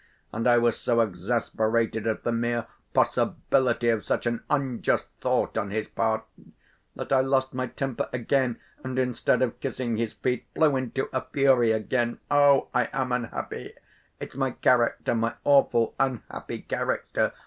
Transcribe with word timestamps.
and 0.33 0.47
I 0.47 0.57
was 0.57 0.79
so 0.79 0.99
exasperated 1.01 2.07
at 2.07 2.23
the 2.23 2.31
mere 2.31 2.65
possibility 2.91 3.87
of 3.89 4.03
such 4.03 4.25
an 4.25 4.41
unjust 4.49 5.05
thought 5.19 5.55
on 5.59 5.69
his 5.69 5.87
part 5.89 6.23
that 6.95 7.13
I 7.13 7.19
lost 7.21 7.53
my 7.53 7.67
temper 7.67 8.09
again, 8.11 8.57
and 8.83 8.97
instead 8.97 9.43
of 9.43 9.59
kissing 9.59 9.97
his 9.97 10.13
feet, 10.13 10.47
flew 10.55 10.75
into 10.75 11.07
a 11.13 11.21
fury 11.21 11.71
again! 11.71 12.17
Oh, 12.31 12.69
I 12.73 12.89
am 12.91 13.11
unhappy! 13.11 13.73
It's 14.19 14.35
my 14.35 14.49
character, 14.49 15.13
my 15.13 15.35
awful, 15.43 15.93
unhappy 15.99 16.63
character! 16.63 17.33